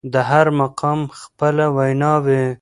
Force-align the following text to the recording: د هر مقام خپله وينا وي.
د 0.13 0.15
هر 0.29 0.47
مقام 0.61 0.99
خپله 1.19 1.65
وينا 1.77 2.13
وي. 2.25 2.43